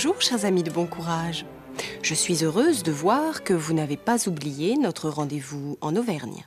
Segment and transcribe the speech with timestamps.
[0.00, 1.44] Bonjour, chers amis de bon courage.
[2.02, 6.46] Je suis heureuse de voir que vous n'avez pas oublié notre rendez-vous en Auvergne.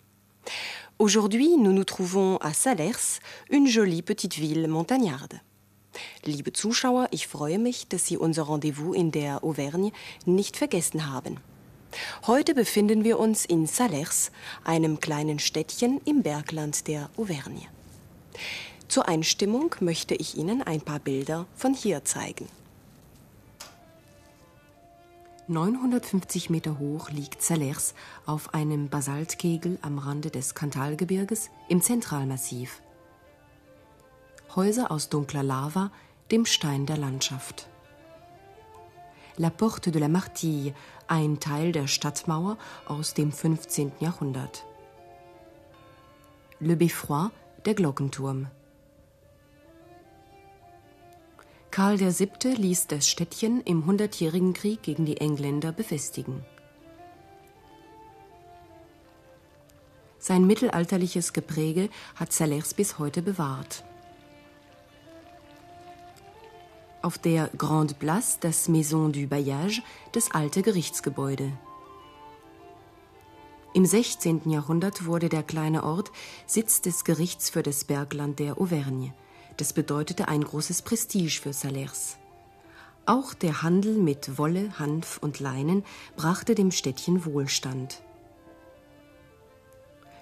[1.00, 3.20] Aujourd'hui, nous nous trouvons à Salers,
[3.50, 5.42] une jolie petite ville montagnarde.
[6.26, 9.92] Liebe Zuschauer, ich freue mich, dass Sie unser Rendezvous in der Auvergne
[10.26, 11.36] nicht vergessen haben.
[12.28, 14.32] Heute befinden wir uns in Salers,
[14.64, 17.68] einem kleinen Städtchen im Bergland der Auvergne.
[18.88, 22.48] Zur Einstimmung möchte ich Ihnen ein paar Bilder von hier zeigen.
[25.52, 27.94] 950 Meter hoch liegt Salers
[28.26, 32.82] auf einem Basaltkegel am Rande des Kantalgebirges im Zentralmassiv.
[34.56, 35.92] Häuser aus dunkler Lava,
[36.32, 37.68] dem Stein der Landschaft.
[39.36, 40.74] La Porte de la Martille,
[41.08, 42.58] ein Teil der Stadtmauer
[42.88, 43.92] aus dem 15.
[44.00, 44.64] Jahrhundert.
[46.62, 47.28] Le Beffroi,
[47.66, 48.48] der Glockenturm.
[51.72, 52.54] Karl VII.
[52.54, 56.44] ließ das Städtchen im Hundertjährigen Krieg gegen die Engländer befestigen.
[60.20, 63.86] Sein mittelalterliches Gepräge hat Salers bis heute bewahrt.
[67.02, 71.54] Auf der Grande Place das Maison du Bailliage, das alte Gerichtsgebäude.
[73.74, 74.50] Im 16.
[74.50, 76.12] Jahrhundert wurde der kleine Ort
[76.46, 79.14] Sitz des Gerichts für das Bergland der Auvergne.
[79.58, 82.18] Das bedeutete ein großes Prestige für Salers.
[83.06, 85.84] Auch der Handel mit Wolle, Hanf und Leinen
[86.16, 88.02] brachte dem Städtchen Wohlstand.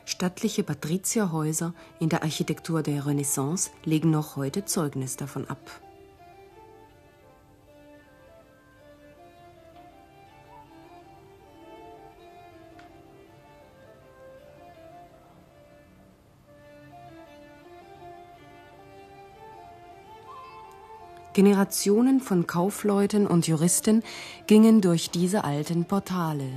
[0.06, 5.60] Stattliche Patrizierhäuser in der Architektur der Renaissance legen noch heute Zeugnis davon ab.
[21.40, 24.04] Generationen von Kaufleuten und Juristen
[24.46, 26.52] gingen durch diese alten Portale.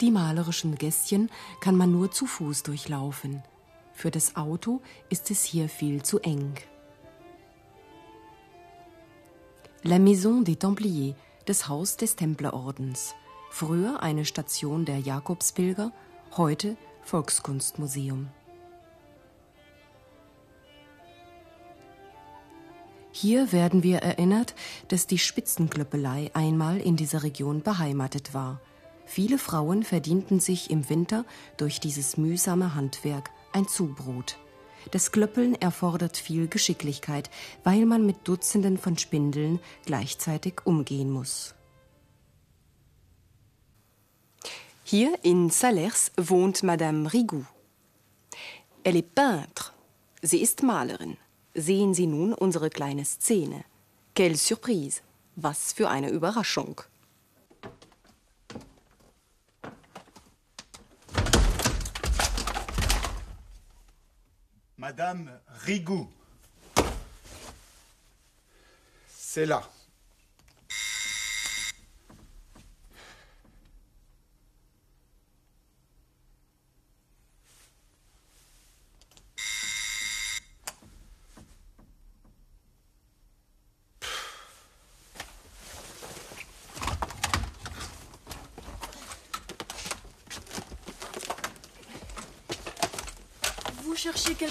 [0.00, 3.42] Die malerischen Gästchen kann man nur zu Fuß durchlaufen.
[3.92, 6.54] Für das Auto ist es hier viel zu eng.
[9.82, 13.16] La Maison des Templiers, das Haus des Templerordens.
[13.50, 15.90] Früher eine Station der Jakobspilger,
[16.36, 16.76] heute
[17.08, 18.28] Volkskunstmuseum.
[23.10, 24.54] Hier werden wir erinnert,
[24.88, 28.60] dass die Spitzenklöppelei einmal in dieser Region beheimatet war.
[29.06, 31.24] Viele Frauen verdienten sich im Winter
[31.56, 34.36] durch dieses mühsame Handwerk ein Zubrot.
[34.90, 37.30] Das Klöppeln erfordert viel Geschicklichkeit,
[37.64, 41.54] weil man mit Dutzenden von Spindeln gleichzeitig umgehen muss.
[44.90, 47.44] Hier in Salers wohnt Madame Rigoux.
[48.84, 49.74] Elle est peintre.
[50.22, 51.18] Sie ist Malerin.
[51.54, 53.66] Sehen Sie nun unsere kleine Szene.
[54.14, 55.02] Quelle Surprise.
[55.36, 56.80] Was für eine Überraschung.
[64.78, 66.08] Madame Rigoux.
[69.06, 69.68] C'est là.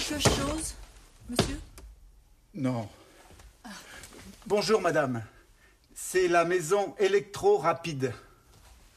[0.08, 0.76] Quelque chose,
[1.30, 1.60] monsieur?
[2.54, 2.88] Non.
[4.46, 5.24] Bonjour, madame.
[5.94, 8.14] C'est la maison électro-rapide.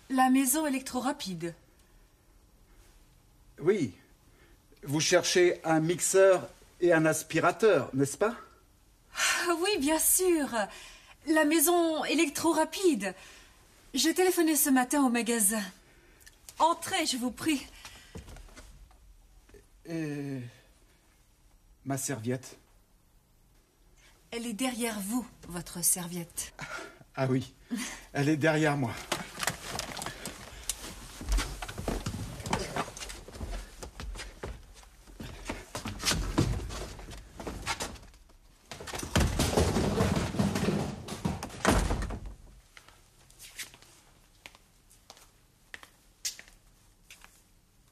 [0.09, 1.55] La maison électro-rapide?
[3.61, 3.93] Oui.
[4.85, 6.49] Vous cherchez un mixeur
[6.81, 8.37] et un aspirateur, n'est-ce pas?
[9.17, 10.49] Ah Oui, bien sûr.
[11.27, 13.15] La maison électro-rapide.
[13.95, 15.63] J'ai téléphoné ce matin au magasin.
[16.59, 17.67] Entrez, je vous prie.
[19.87, 20.41] Et
[21.85, 22.59] ma serviette
[24.31, 26.55] Elle est derrière vous, votre serviette.
[27.17, 27.53] Ah oui,
[28.13, 28.93] elle est derrière moi.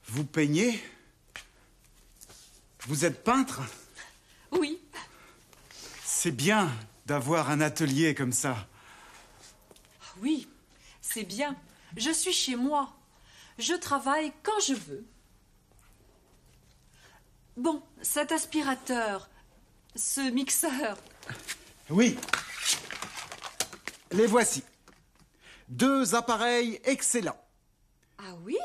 [0.06, 0.80] Vous peignez?
[2.88, 3.60] Vous êtes peintre
[4.50, 4.80] Oui.
[6.02, 6.72] C'est bien
[7.04, 8.66] d'avoir un atelier comme ça.
[10.22, 10.48] Oui,
[11.02, 11.54] c'est bien.
[11.98, 12.96] Je suis chez moi.
[13.58, 15.04] Je travaille quand je veux.
[17.58, 19.28] Bon, cet aspirateur,
[19.94, 20.96] ce mixeur,
[21.90, 22.16] Oui.
[24.12, 24.62] Les voici.
[25.68, 27.44] Deux appareils excellents.
[28.16, 28.56] Ah oui?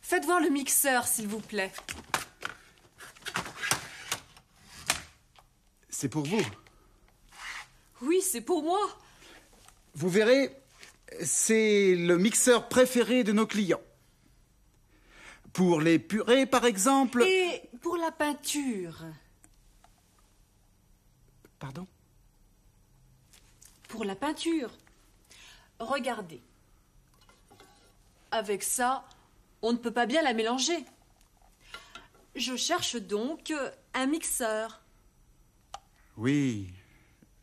[0.00, 1.72] Faites voir le mixeur, s'il vous plaît.
[5.98, 6.44] C'est pour vous.
[8.02, 8.78] Oui, c'est pour moi.
[9.94, 10.54] Vous verrez,
[11.24, 13.80] c'est le mixeur préféré de nos clients.
[15.54, 17.22] Pour les purées, par exemple.
[17.22, 19.06] Et pour la peinture
[21.58, 21.86] Pardon?
[23.88, 24.76] Pour la peinture.
[25.78, 26.42] Regardez.
[28.32, 29.08] Avec ça,
[29.62, 30.84] on ne peut pas bien la mélanger.
[32.34, 33.50] Je cherche donc
[33.94, 34.82] un mixeur.
[36.16, 36.72] Oui,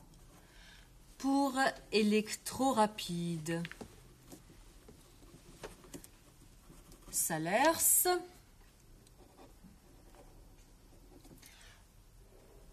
[1.18, 1.52] pour
[1.92, 3.62] électro-rapide.
[7.10, 7.78] Salaires.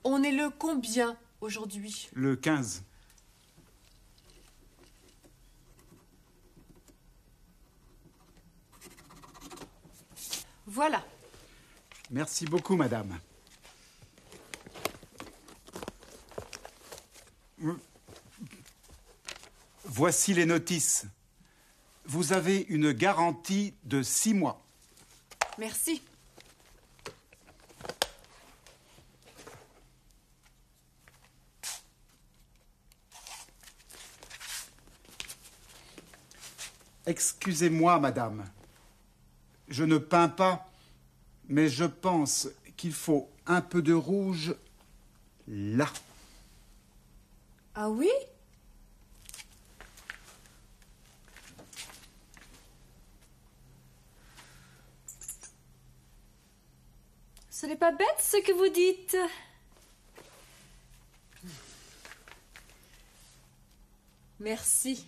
[0.03, 2.83] On est le combien aujourd'hui Le 15.
[10.65, 11.03] Voilà.
[12.09, 13.19] Merci beaucoup, madame.
[19.85, 21.05] Voici les notices.
[22.05, 24.65] Vous avez une garantie de six mois.
[25.57, 26.01] Merci.
[37.05, 38.45] Excusez-moi, madame.
[39.67, 40.69] Je ne peins pas,
[41.49, 42.47] mais je pense
[42.77, 44.55] qu'il faut un peu de rouge
[45.47, 45.89] là.
[47.75, 48.09] Ah oui?
[57.49, 59.17] Ce n'est pas bête ce que vous dites.
[64.39, 65.07] Merci.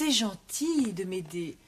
[0.00, 1.58] C'est gentil de m'aider.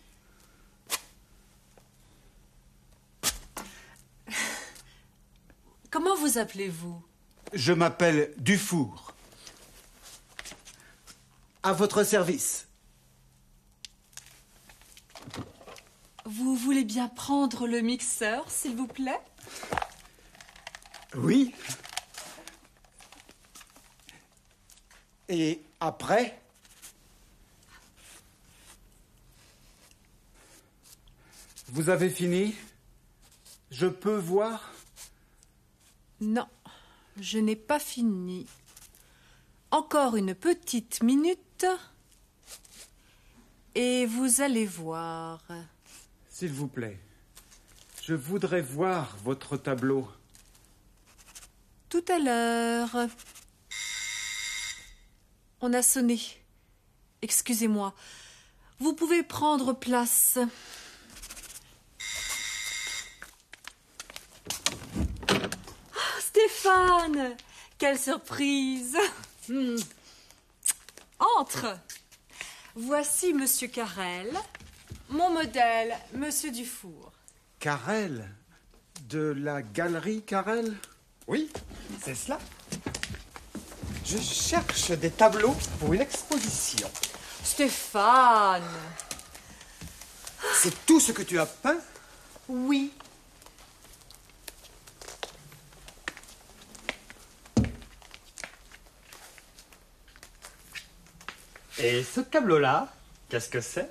[5.91, 7.05] Comment vous appelez-vous?
[7.53, 9.13] Je m'appelle Dufour.
[11.63, 12.67] À votre service.
[16.25, 19.21] Vous voulez bien prendre le mixeur, s'il vous plaît?
[21.17, 21.55] Oui.
[25.29, 26.42] Et après?
[31.73, 32.55] Vous avez fini?
[33.71, 34.75] Je peux voir?
[36.21, 36.47] Non,
[37.19, 38.47] je n'ai pas fini.
[39.71, 41.65] Encore une petite minute.
[43.75, 45.43] Et vous allez voir.
[46.29, 47.01] S'il vous plaît.
[48.03, 50.07] Je voudrais voir votre tableau.
[51.89, 53.09] Tout à l'heure.
[55.63, 56.21] On a sonné.
[57.23, 57.95] Excusez-moi.
[58.79, 60.39] Vous pouvez prendre place.
[65.95, 66.21] Ah,
[66.63, 67.37] Stéphane
[67.77, 68.97] Quelle surprise
[69.49, 69.75] Hmm.
[71.39, 71.77] Entre
[72.77, 74.31] Voici Monsieur Carrel,
[75.09, 77.11] mon modèle, Monsieur Dufour.
[77.59, 78.29] Carrel
[79.09, 80.73] De la galerie Carrel?
[81.27, 81.51] Oui,
[82.01, 82.39] c'est cela.
[84.05, 86.89] Je cherche des tableaux pour une exposition.
[87.43, 88.63] Stéphane
[90.55, 91.81] C'est tout ce que tu as peint?
[92.49, 92.93] Oui.
[101.83, 102.95] Et ce tableau-là,
[103.29, 103.91] qu'est-ce que c'est?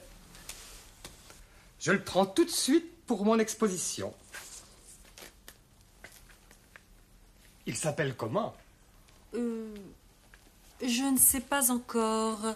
[1.82, 4.14] Je le prends tout de suite pour mon exposition.
[7.66, 8.56] Il s'appelle comment?
[9.34, 9.76] Euh,
[10.82, 12.56] je ne sais pas encore.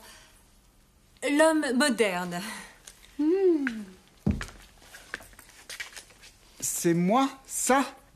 [1.30, 2.42] L'homme moderne.
[6.62, 7.84] C'est moi, ça?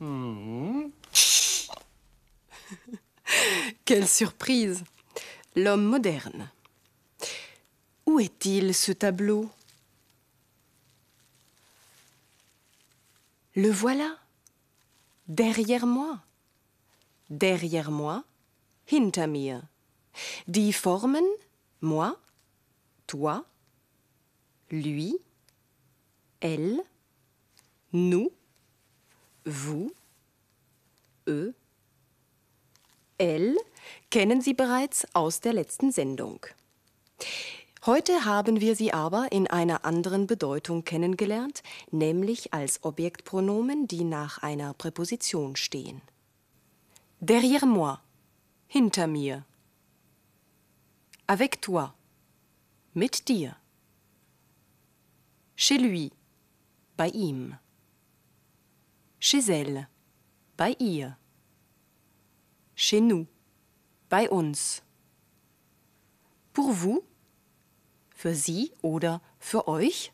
[3.84, 4.84] Quelle surprise
[5.54, 6.48] L'homme moderne.
[8.10, 9.48] Où est-il, ce tableau?
[13.54, 14.18] Le voilà.
[15.28, 16.18] Derrière moi.
[17.28, 18.24] Derrière moi.
[18.90, 19.62] Hinter mir.
[20.48, 21.24] Die Formen,
[21.82, 22.18] moi,
[23.06, 23.44] toi,
[24.72, 25.16] lui,
[26.40, 26.82] elle,
[27.92, 28.32] nous,
[29.46, 29.92] vous,
[31.28, 31.54] eux,
[33.18, 33.56] elle
[34.10, 36.40] kennen Sie bereits aus der letzten Sendung.
[37.86, 44.36] Heute haben wir sie aber in einer anderen Bedeutung kennengelernt, nämlich als Objektpronomen, die nach
[44.42, 46.02] einer Präposition stehen.
[47.20, 47.98] Derrière moi,
[48.66, 49.46] hinter mir.
[51.26, 51.94] Avec toi,
[52.92, 53.56] mit dir.
[55.56, 56.12] Chez lui,
[56.98, 57.56] bei ihm.
[59.18, 59.88] Chez elle,
[60.58, 61.16] bei ihr.
[62.74, 63.26] Chez nous,
[64.10, 64.82] bei uns.
[66.52, 67.02] Pour vous,
[68.20, 70.12] für Sie oder für euch.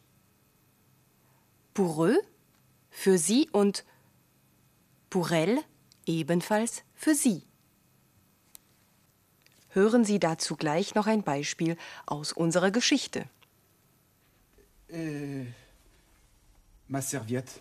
[1.75, 2.17] Pour eux,
[2.89, 3.85] für Sie und
[5.11, 5.61] pour elle,
[6.07, 7.43] ebenfalls für Sie.
[9.71, 13.29] Hören Sie dazu gleich noch ein Beispiel aus unserer Geschichte.
[14.89, 15.49] Et
[16.87, 17.61] ma serviette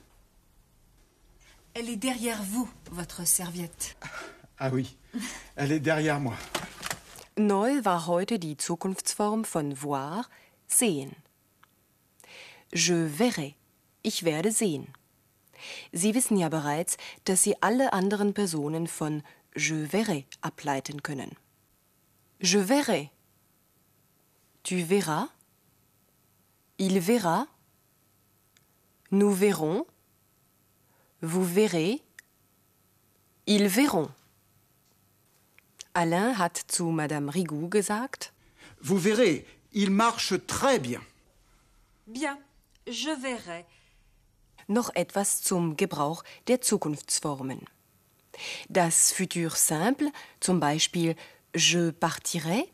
[1.73, 3.95] Elle est derrière vous, votre serviette.
[4.59, 4.95] Ah oui,
[5.55, 6.37] elle est derrière moi.
[7.37, 10.25] Neu war heute die Zukunftsform von voir,
[10.67, 11.13] sehen.
[12.73, 13.55] Je verrai,
[14.03, 14.87] ich werde sehen.
[15.91, 19.21] Sie wissen ja bereits, dass Sie alle anderen Personen von
[19.53, 21.35] je verrai ableiten können.
[22.39, 23.11] Je verrai.
[24.63, 25.27] Tu verras.
[26.77, 27.47] Il verra.
[29.09, 29.85] Nous verrons.
[31.21, 32.01] Vous verrez.
[33.45, 34.09] Ils verront.
[35.95, 38.33] Alain hat zu Madame Rigoux gesagt,
[38.81, 41.01] Vous verrez, il marche très bien.
[42.05, 42.37] Bien,
[42.85, 43.65] je verrai.
[44.67, 47.61] noch etwas zum Gebrauch der Zukunftsformen.
[48.67, 50.11] Das Futur simple,
[50.41, 51.15] zum Beispiel
[51.55, 52.67] je partirai,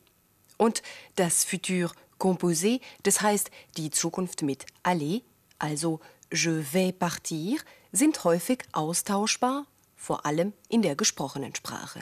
[0.58, 0.82] und
[1.16, 5.22] das Futur composé, das heißt die Zukunft mit aller,
[5.60, 6.00] also
[6.32, 7.60] je vais partir,
[7.92, 12.02] sind häufig austauschbar, vor allem in der gesprochenen Sprache.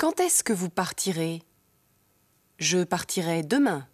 [0.00, 1.42] Quand est-ce que vous partirez?
[2.58, 3.86] Je partirai demain.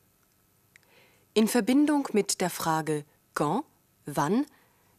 [1.36, 3.02] In Verbindung mit der Frage
[3.34, 3.64] quand,
[4.06, 4.46] wann,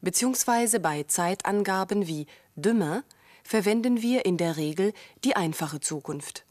[0.01, 3.05] beziehungsweise bei Zeitangaben wie demain
[3.45, 4.91] verwenden wir in der Regel
[5.23, 6.45] die einfache Zukunft.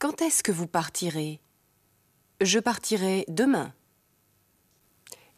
[0.00, 1.38] Quand est-ce que vous partirez?
[2.42, 3.72] Je partirai demain.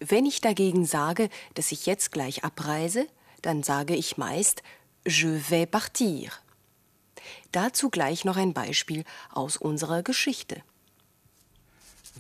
[0.01, 3.07] Wenn ich dagegen sage, dass ich jetzt gleich abreise,
[3.43, 4.63] dann sage ich meist
[5.07, 6.33] je vais partir.
[7.53, 10.63] Dazu gleich noch ein Beispiel aus unserer Geschichte.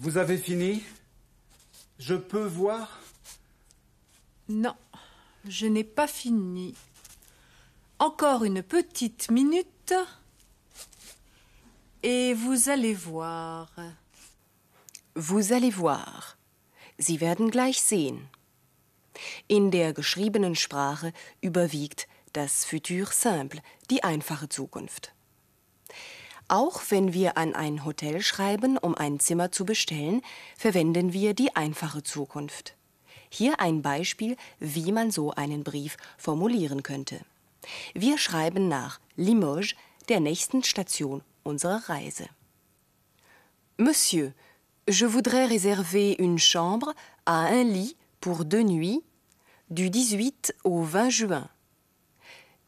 [0.01, 0.83] Vous avez fini
[1.99, 2.89] Je peux voir
[4.49, 4.77] Non,
[5.47, 6.75] je n'ai pas fini.
[7.99, 9.95] Encore une petite minute.
[12.03, 13.69] Et vous allez voir.
[15.17, 16.37] Vous allez voir.
[16.99, 18.29] Sie werden gleich sehen.
[19.49, 25.13] In der geschriebenen Sprache überwiegt das Futur simple, die einfache Zukunft.
[26.49, 30.23] Auch wenn wir an ein Hotel schreiben, um ein Zimmer zu bestellen,
[30.57, 32.75] verwenden wir die einfache Zukunft.
[33.29, 37.21] Hier ein Beispiel, wie man so einen Brief formulieren könnte.
[37.93, 39.75] Wir schreiben nach Limoges,
[40.09, 42.29] der nächsten Station unserer Reise.
[43.77, 44.33] Monsieur,
[44.89, 46.95] je voudrais réserver une chambre
[47.27, 49.03] à un lit pour deux nuits
[49.71, 51.51] du 18 au 20 juin.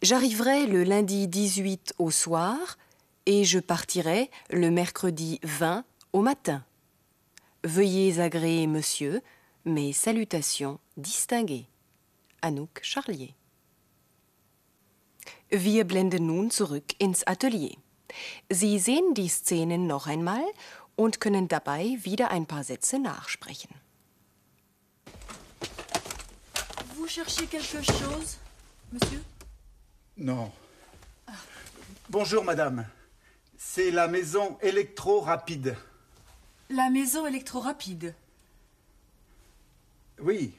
[0.02, 2.78] J'arriverai le lundi 18 au soir
[3.26, 6.64] et je partirai le mercredi 20 au matin.
[7.64, 9.20] Veuillez agréer monsieur
[9.66, 11.66] mes salutations distinguées.
[12.40, 13.34] Anouk Charlier.
[15.50, 17.76] Wir blenden nun zurück ins Atelier.
[18.50, 20.42] Sie sehen die Szenen noch einmal
[20.96, 23.74] und können dabei wieder ein paar Sätze nachsprechen.
[26.96, 28.38] Vous cherchez quelque chose,
[28.90, 29.20] monsieur?
[30.20, 30.52] Non.
[32.10, 32.86] Bonjour, madame.
[33.56, 35.78] C'est la maison électro-rapide.
[36.68, 38.14] La maison électro-rapide.
[40.18, 40.52] Oui.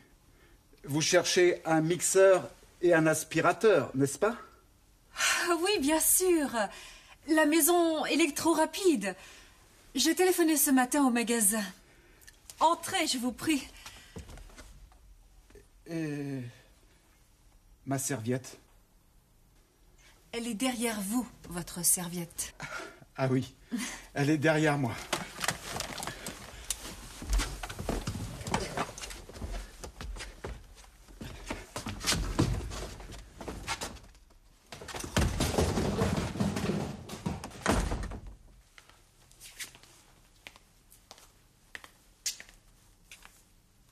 [0.84, 2.50] Vous cherchez un mixeur
[2.82, 4.36] et un aspirateur, n'est-ce pas?
[5.16, 6.50] Ah oui, bien sûr.
[7.28, 9.16] La maison électro-rapide.
[9.94, 11.64] J'ai téléphoné ce matin au magasin.
[12.60, 13.68] Entrez, je vous prie.
[15.86, 16.42] Et...
[17.86, 18.58] Ma serviette?
[20.34, 22.56] Elle est derrière vous, votre serviette.
[23.18, 23.54] Ah oui,
[24.14, 24.94] elle est derrière moi.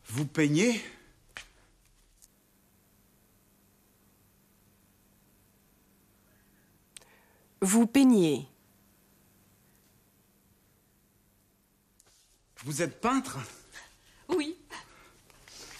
[0.07, 0.81] Vous peignez?
[7.61, 8.47] Vous peignez.
[12.63, 13.37] Vous êtes peintre?
[14.27, 14.57] Oui.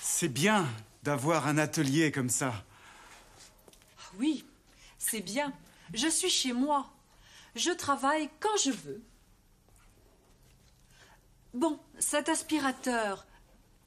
[0.01, 0.67] C'est bien
[1.03, 2.65] d'avoir un atelier comme ça.
[4.17, 4.45] Oui,
[4.98, 5.53] c'est bien.
[5.93, 6.89] Je suis chez moi.
[7.55, 9.01] Je travaille quand je veux.
[11.53, 13.25] Bon, cet aspirateur,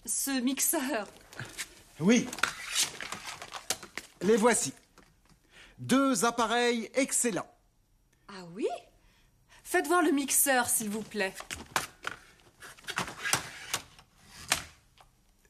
[0.05, 1.07] ce mixeur,
[2.01, 2.27] Oui.
[4.23, 4.73] Les voici.
[5.79, 7.51] Deux appareils excellents.
[8.35, 8.68] Ah oui?
[9.62, 11.35] Faites voir le mixeur, s'il vous plaît.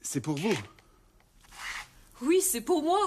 [0.01, 0.57] C'est pour vous.
[2.23, 2.99] Oui, c'est pour moi.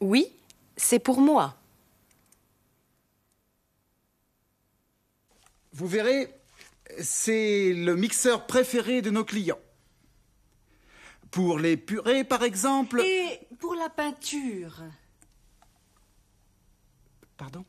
[0.00, 0.32] Oui,
[0.76, 1.54] c'est pour moi.
[5.72, 6.34] Vous verrez,
[7.00, 9.60] c'est le mixeur préféré de nos clients.
[11.30, 13.00] Pour les purées, par exemple.
[13.00, 14.82] Et pour la peinture
[17.36, 17.64] Pardon?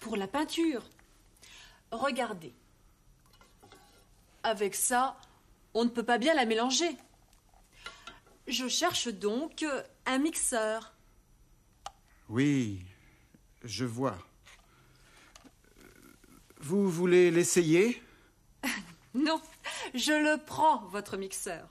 [0.00, 0.82] Pour la peinture.
[1.90, 2.52] Regardez.
[4.42, 5.16] Avec ça,
[5.72, 6.96] on ne peut pas bien la mélanger.
[8.46, 9.64] Je cherche donc
[10.04, 10.92] un mixeur.
[12.28, 12.84] Oui,
[13.62, 14.18] je vois.
[16.60, 18.02] Vous voulez l'essayer?
[19.14, 19.40] Non,
[19.94, 21.68] je le prends, votre mixeur.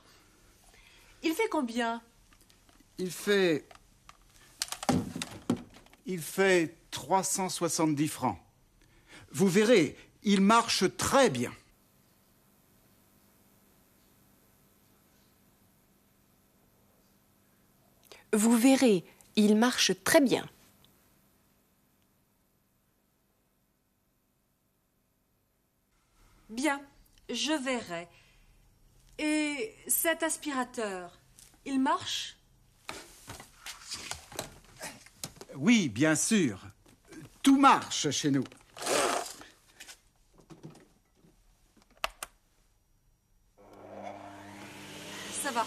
[1.23, 2.01] Il fait combien?
[2.97, 3.67] Il fait.
[6.05, 8.39] Il fait 370 francs.
[9.31, 11.53] Vous verrez, il marche très bien.
[18.33, 19.03] Vous verrez,
[19.35, 20.47] il marche très bien.
[26.49, 26.81] Bien,
[27.33, 28.07] je verrai.
[29.17, 31.17] Et cet aspirateur,
[31.65, 32.37] il marche?
[35.55, 36.59] Oui, bien sûr.
[37.43, 38.43] Tout marche chez nous.
[45.41, 45.65] Ça va.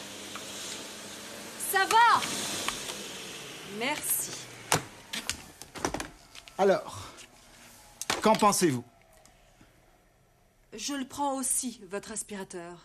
[1.70, 2.20] Ça va
[3.79, 4.31] Merci.
[6.57, 7.09] Alors,
[8.22, 8.85] qu'en pensez-vous?
[10.86, 12.84] Je le prends aussi, votre aspirateur.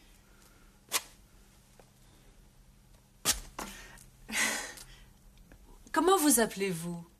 [5.92, 7.11] Comment vous appelez-vous?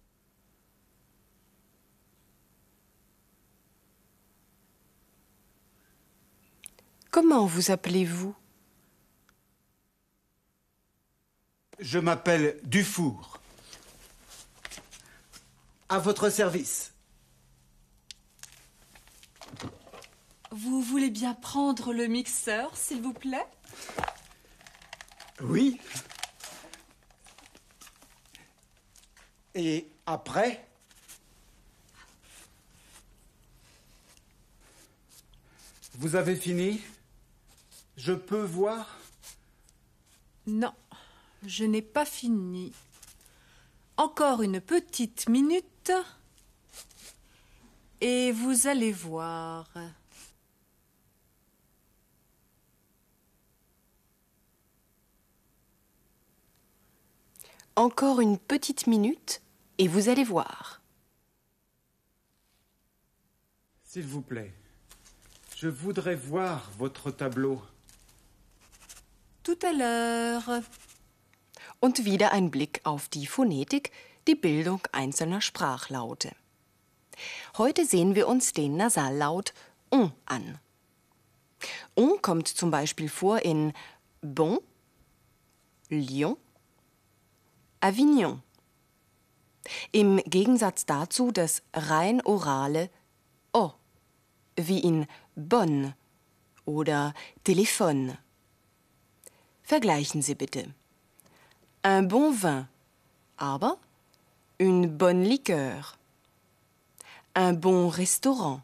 [7.13, 8.35] Comment vous appelez-vous?
[11.79, 13.39] Je m'appelle Dufour.
[15.91, 16.95] À votre service.
[20.53, 23.47] Vous voulez bien prendre le mixeur, s'il vous plaît?
[25.43, 25.79] Oui.
[29.55, 30.67] Et après?
[35.99, 36.81] Vous avez fini?
[37.97, 38.99] Je peux voir?
[40.47, 40.73] Non,
[41.47, 42.73] je n'ai pas fini.
[43.97, 45.93] Encore une petite minute.
[48.01, 49.69] Et vous allez voir.
[57.77, 59.41] Encore une petite minute
[59.79, 60.83] et vous allez voir.
[63.85, 64.53] S'il vous plaît,
[65.57, 67.63] je voudrais voir votre tableau.
[69.43, 70.63] Tout à l'heure.
[71.81, 73.91] Und wieder ein Blick auf die Phonetik,
[74.29, 76.31] die Bildung einzelner Sprachlaute.
[77.59, 79.53] Heute sehen wir uns den Nasallaut
[79.91, 80.61] on an.
[81.97, 83.73] On kommt zum Beispiel vor in
[84.21, 84.61] Bon,
[85.89, 86.37] Lyon,
[87.81, 88.43] Avignon.
[89.91, 92.91] Im Gegensatz dazu das rein orale
[93.53, 93.73] O,
[94.55, 95.95] wie in Bonn
[96.65, 97.13] oder
[97.45, 98.19] Téléphone.
[99.73, 100.75] Vergleichen Sie bitte.
[101.83, 102.69] Un bon vin,
[103.39, 103.79] aber
[104.59, 105.97] une bonne liqueur.
[107.35, 108.61] Un bon restaurant,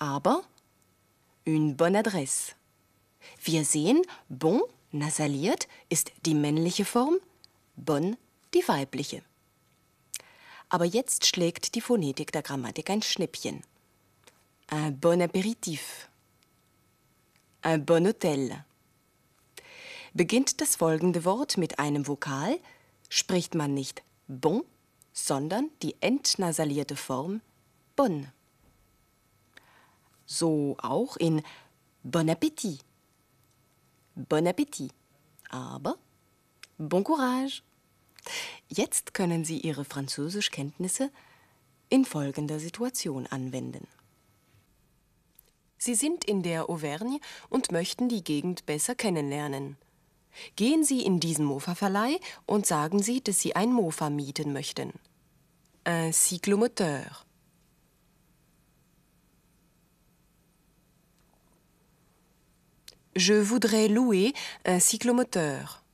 [0.00, 0.42] aber
[1.46, 2.56] une bonne adresse.
[3.44, 7.20] Wir sehen, bon, nasaliert, ist die männliche Form,
[7.76, 8.16] bon
[8.54, 9.22] die weibliche.
[10.68, 13.62] Aber jetzt schlägt die Phonetik der Grammatik ein Schnippchen.
[14.72, 16.08] Un bon apéritif.
[17.64, 18.64] Un bon hôtel.
[20.16, 22.60] Beginnt das folgende Wort mit einem Vokal,
[23.08, 24.62] spricht man nicht bon,
[25.12, 27.40] sondern die entnasalierte Form
[27.96, 28.28] bon.
[30.24, 31.42] So auch in
[32.04, 32.80] Bon Appetit.
[34.14, 34.92] Bon Appetit.
[35.50, 35.96] Aber
[36.78, 37.62] Bon Courage.
[38.68, 41.10] Jetzt können Sie Ihre Französischkenntnisse
[41.88, 43.88] in folgender Situation anwenden.
[45.76, 49.76] Sie sind in der Auvergne und möchten die Gegend besser kennenlernen.
[50.56, 54.92] Gehen Sie in diesen Mofa-Verleih und sagen Sie, dass Sie ein Mofa mieten möchten.
[55.86, 57.24] Un cyclomoteur.
[63.16, 64.32] Je voudrais louer
[64.66, 65.84] un cyclomoteur.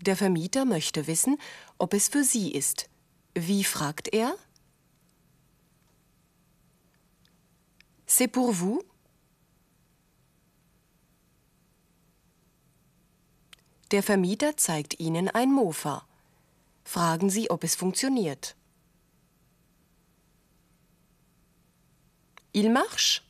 [0.00, 1.38] Der Vermieter möchte wissen,
[1.78, 2.90] ob es für Sie ist.
[3.34, 4.34] Wie fragt er?
[8.16, 8.80] C'est pour vous?
[13.90, 16.06] Der Vermieter zeigt Ihnen ein Mofa.
[16.84, 18.54] Fragen Sie, ob es funktioniert.
[22.52, 23.22] Il marche?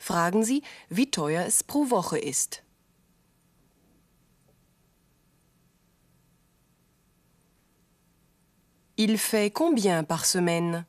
[0.00, 2.64] Fragen Sie, wie teuer es pro Woche ist.
[9.04, 10.86] Il fait combien par semaine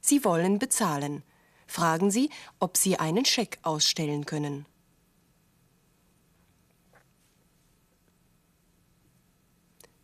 [0.00, 1.24] Sie wollen bezahlen.
[1.66, 4.66] Fragen Sie, ob Sie einen Scheck ausstellen können.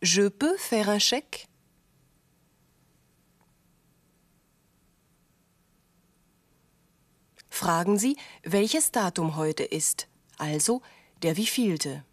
[0.01, 1.47] Je peux faire un chèque
[7.49, 10.81] Fragen Sie, welches Datum heute ist, also
[11.21, 12.03] der wievielte.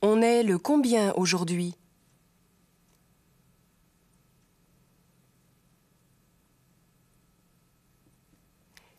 [0.00, 1.74] On est le combien aujourd'hui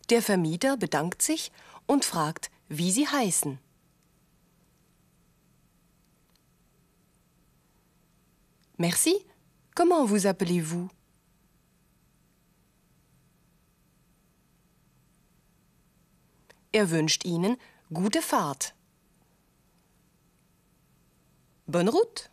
[0.10, 1.52] Der Vermieter bedankt sich
[1.88, 3.60] und fragt, wie sie heißen.
[8.78, 9.16] Merci.
[9.74, 10.90] Comment vous appelez-vous
[16.76, 17.56] Er wünscht Ihnen
[17.94, 18.76] gute Fahrt.
[21.68, 22.26] Bonne route.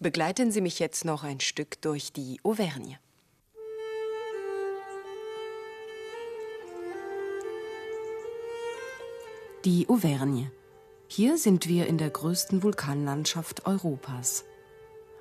[0.00, 2.98] Begleiten Sie mich jetzt noch ein Stück durch die Auvergne.
[9.66, 10.50] Die Auvergne.
[11.08, 14.44] Hier sind wir in der größten Vulkanlandschaft Europas.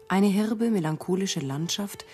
[0.07, 2.05] Eine herbe, melancholische Landschaft,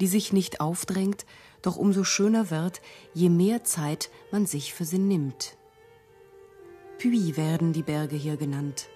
[0.00, 1.26] die sich nicht aufdrängt,
[1.62, 2.80] doch umso schöner wird,
[3.14, 5.56] je mehr Zeit man sich für sie nimmt.
[6.98, 8.88] Puy werden die Berge hier genannt.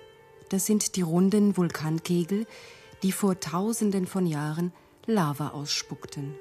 [0.48, 2.46] Das sind die runden Vulkankegel,
[3.02, 4.72] die vor tausenden von Jahren
[5.06, 6.34] Lava ausspuckten.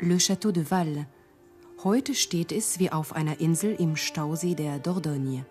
[0.00, 1.06] Le Château de Val.
[1.82, 5.44] Heute steht es wie auf einer Insel im Stausee der Dordogne.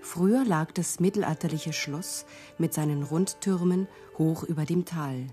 [0.00, 2.26] Früher lag das mittelalterliche Schloss
[2.58, 3.88] mit seinen Rundtürmen
[4.18, 5.26] hoch über dem Tal.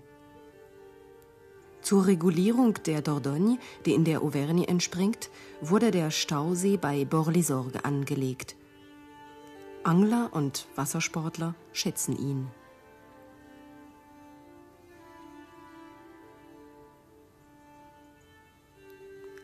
[1.84, 8.56] Zur Regulierung der Dordogne, die in der Auvergne entspringt, wurde der Stausee bei Bord-les-Orgues angelegt.
[9.84, 12.48] Angler und Wassersportler schätzen ihn.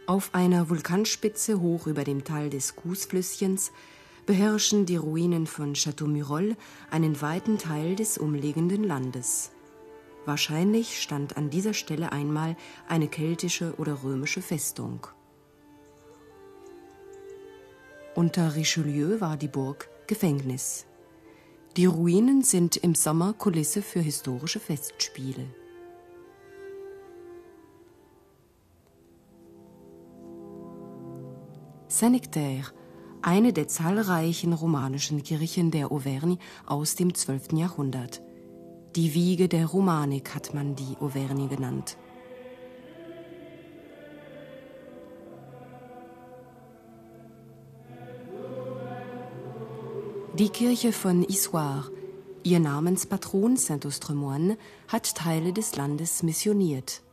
[0.07, 3.73] Auf einer Vulkanspitze hoch über dem Tal des Kuhsflüsschens
[4.25, 6.55] beherrschen die Ruinen von Château Murol
[6.89, 9.51] einen weiten Teil des umliegenden Landes.
[10.29, 12.55] Wahrscheinlich stand an dieser Stelle einmal
[12.87, 15.07] eine keltische oder römische Festung.
[18.13, 20.85] Unter Richelieu war die Burg Gefängnis.
[21.77, 25.47] Die Ruinen sind im Sommer Kulisse für historische Festspiele.
[31.87, 32.71] Saint-Nectaire,
[33.23, 36.37] eine der zahlreichen romanischen Kirchen der Auvergne
[36.67, 37.53] aus dem 12.
[37.53, 38.21] Jahrhundert.
[38.95, 41.95] Die Wiege der Romanik hat man die Auvergne genannt.
[50.39, 51.91] Die Kirche von Issoire,
[52.43, 57.03] ihr Namenspatron Saint-Austremoine, hat Teile des Landes missioniert.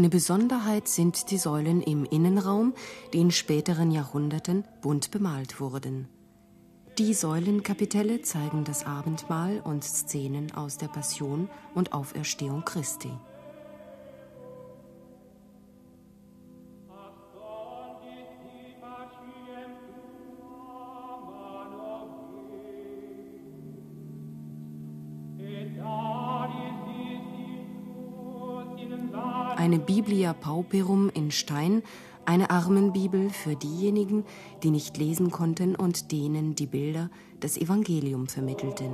[0.00, 2.72] Eine Besonderheit sind die Säulen im Innenraum,
[3.12, 6.08] die in späteren Jahrhunderten bunt bemalt wurden.
[6.96, 13.10] Die Säulenkapitelle zeigen das Abendmahl und Szenen aus der Passion und Auferstehung Christi.
[29.60, 31.82] Eine Biblia Pauperum in Stein
[32.24, 34.24] eine Armenbibel für diejenigen,
[34.62, 38.90] die nicht lesen konnten und denen die Bilder das Evangelium vermittelten.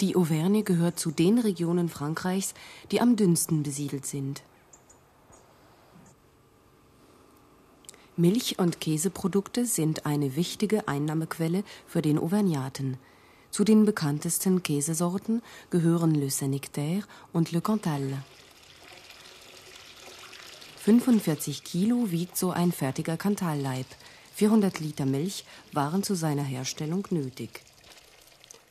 [0.00, 2.54] Die Auvergne gehört zu den Regionen Frankreichs,
[2.90, 4.42] die am dünnsten besiedelt sind.
[8.16, 12.96] Milch- und Käseprodukte sind eine wichtige Einnahmequelle für den Auvergnaten.
[13.50, 18.22] Zu den bekanntesten Käsesorten gehören Le Saint-Nectaire und Le Cantal.
[20.78, 23.86] 45 Kilo wiegt so ein fertiger Cantalleib.
[24.34, 27.64] 400 Liter Milch waren zu seiner Herstellung nötig.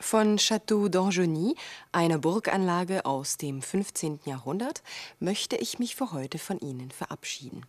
[0.02, 1.56] Von Château d'Angeny,
[1.92, 4.22] einer Burganlage aus dem 15.
[4.26, 4.82] Jahrhundert,
[5.20, 7.66] möchte ich mich für heute von Ihnen verabschieden.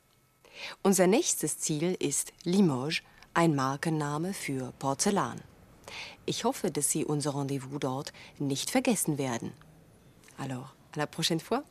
[0.82, 3.02] Unser nächstes Ziel ist Limoges,
[3.34, 5.40] ein Markenname für Porzellan.
[6.24, 9.52] Ich hoffe, dass Sie unser Rendezvous dort nicht vergessen werden.
[10.38, 11.64] Alors, à la prochaine fois.